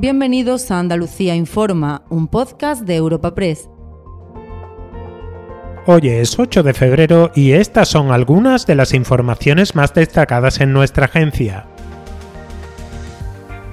[0.00, 3.68] Bienvenidos a Andalucía Informa, un podcast de Europa Press.
[5.84, 10.72] Hoy es 8 de febrero y estas son algunas de las informaciones más destacadas en
[10.72, 11.66] nuestra agencia.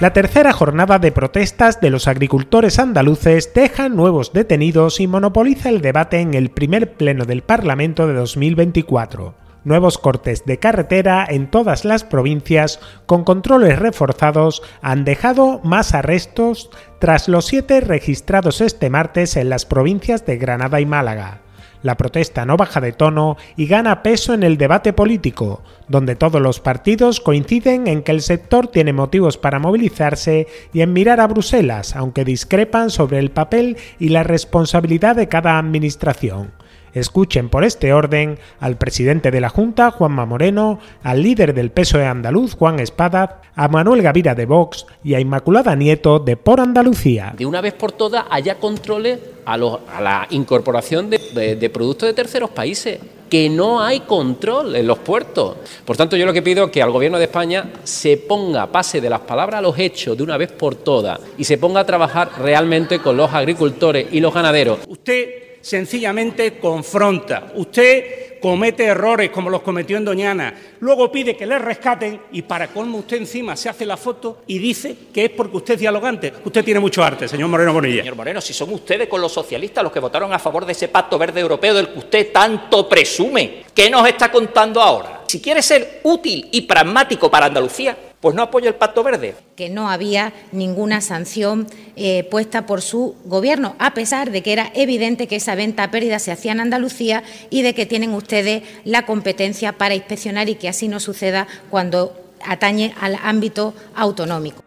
[0.00, 5.80] La tercera jornada de protestas de los agricultores andaluces deja nuevos detenidos y monopoliza el
[5.80, 11.84] debate en el primer pleno del Parlamento de 2024 nuevos cortes de carretera en todas
[11.84, 19.36] las provincias con controles reforzados han dejado más arrestos tras los siete registrados este martes
[19.36, 21.42] en las provincias de Granada y Málaga.
[21.82, 26.42] La protesta no baja de tono y gana peso en el debate político, donde todos
[26.42, 31.28] los partidos coinciden en que el sector tiene motivos para movilizarse y en mirar a
[31.28, 36.57] Bruselas, aunque discrepan sobre el papel y la responsabilidad de cada administración.
[36.94, 42.06] Escuchen por este orden al presidente de la Junta, Juanma Moreno, al líder del PSOE
[42.06, 47.34] andaluz, Juan Espada, a Manuel Gavira de Vox y a Inmaculada Nieto de Por Andalucía.
[47.36, 53.00] De una vez por todas haya controles a, la incorporación de, productos de terceros países
[53.28, 55.56] que no hay control en los puertos.
[55.84, 59.00] Por tanto, yo lo que pido es que al Gobierno de España se ponga, pase
[59.00, 61.86] de las palabras a los hechos de una vez por todas y se ponga a
[61.86, 64.78] trabajar realmente con los agricultores y los ganaderos.
[64.86, 67.52] Usted sencillamente confronta.
[67.54, 72.68] Usted comete errores como los cometió en Doñana, luego pide que le rescaten y para
[72.68, 76.32] colmo usted encima se hace la foto y dice que es porque usted es dialogante.
[76.44, 78.02] Usted tiene mucho arte, señor Moreno Bonilla.
[78.02, 80.88] Señor Moreno, si son ustedes con los socialistas los que votaron a favor de ese
[80.88, 85.22] pacto verde europeo del que usted tanto presume, ¿qué nos está contando ahora?
[85.26, 89.34] Si quiere ser útil y pragmático para Andalucía, pues no apoya el Pacto Verde.
[89.56, 91.66] Que no había ninguna sanción
[91.96, 95.90] eh, puesta por su Gobierno, a pesar de que era evidente que esa venta a
[95.90, 100.56] pérdida se hacía en Andalucía y de que tienen ustedes la competencia para inspeccionar y
[100.56, 102.12] que así no suceda cuando
[102.44, 104.62] atañe al ámbito autonómico.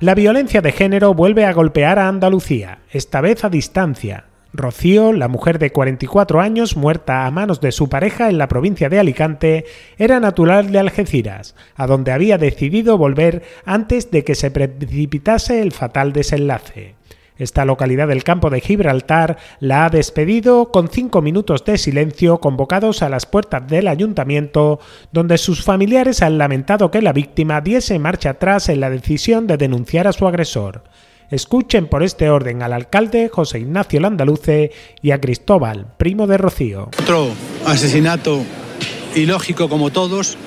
[0.00, 4.26] La violencia de género vuelve a golpear a Andalucía, esta vez a distancia,
[4.58, 8.90] Rocío, la mujer de 44 años muerta a manos de su pareja en la provincia
[8.90, 9.64] de Alicante,
[9.96, 15.72] era natural de Algeciras, a donde había decidido volver antes de que se precipitase el
[15.72, 16.98] fatal desenlace.
[17.38, 23.02] Esta localidad del campo de Gibraltar la ha despedido con cinco minutos de silencio convocados
[23.02, 24.80] a las puertas del ayuntamiento,
[25.12, 29.56] donde sus familiares han lamentado que la víctima diese marcha atrás en la decisión de
[29.56, 30.82] denunciar a su agresor.
[31.30, 34.70] Escuchen por este orden al alcalde José Ignacio Landaluce
[35.02, 36.88] y a Cristóbal, primo de Rocío.
[37.02, 37.28] Otro
[37.66, 38.42] asesinato
[39.14, 40.38] ilógico como todos,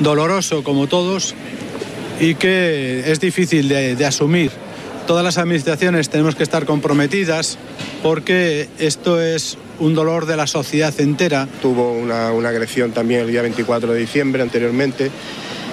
[0.00, 1.34] doloroso como todos
[2.20, 4.50] y que es difícil de, asumir.
[5.06, 7.56] Todas las administraciones tenemos que estar comprometidas
[8.02, 11.48] porque esto es un dolor de la sociedad entera.
[11.62, 15.10] Tuvo una, una agresión también el día 24 de diciembre anteriormente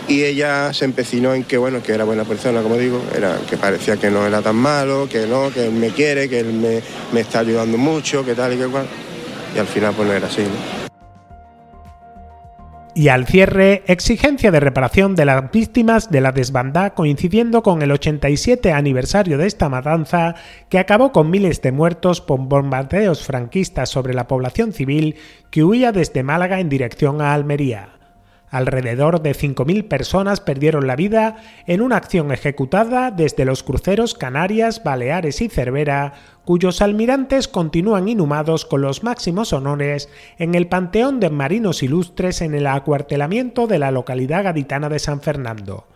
[0.08, 3.58] y ella se empecinó en que bueno que era buena persona como digo era que
[3.58, 6.82] parecía que no era tan malo que no que él me quiere que él me,
[7.12, 8.86] me está ayudando mucho que tal y que cual
[9.56, 10.44] y al final pues no era así
[12.96, 17.92] Y al cierre, exigencia de reparación de las víctimas de la desbandada coincidiendo con el
[17.92, 20.36] 87 aniversario de esta matanza
[20.70, 25.16] que acabó con miles de muertos por bombardeos franquistas sobre la población civil
[25.50, 27.93] que huía desde Málaga en dirección a Almería.
[28.54, 34.84] Alrededor de 5.000 personas perdieron la vida en una acción ejecutada desde los cruceros Canarias,
[34.84, 36.14] Baleares y Cervera,
[36.46, 42.54] cuyos almirantes continúan inhumados con los máximos honores en el Panteón de Marinos Ilustres en
[42.54, 45.88] el acuartelamiento de la localidad gaditana de San Fernando.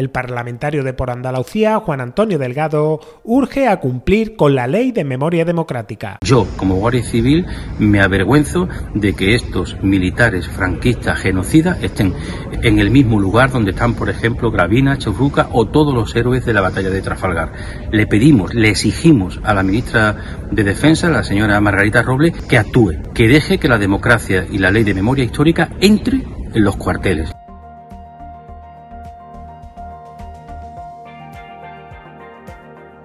[0.00, 5.04] El parlamentario de por Andalucía, Juan Antonio Delgado, urge a cumplir con la ley de
[5.04, 6.16] memoria democrática.
[6.24, 7.44] Yo, como guardia civil,
[7.78, 12.14] me avergüenzo de que estos militares franquistas genocidas estén
[12.62, 16.54] en el mismo lugar donde están, por ejemplo, Gravina, Churruca o todos los héroes de
[16.54, 17.52] la batalla de Trafalgar.
[17.92, 20.16] Le pedimos, le exigimos a la ministra
[20.50, 24.70] de Defensa, la señora Margarita Robles, que actúe, que deje que la democracia y la
[24.70, 26.22] ley de memoria histórica entre
[26.54, 27.30] en los cuarteles.